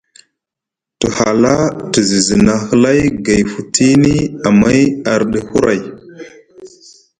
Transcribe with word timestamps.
Te 1.03 1.09
hala 1.17 1.51
te 1.91 2.01
zizina 2.11 2.55
hlay 2.71 3.01
gay 3.25 3.41
futini 3.51 4.13
amay 4.47 4.79
arɗi 5.13 5.39
huray. 5.49 5.79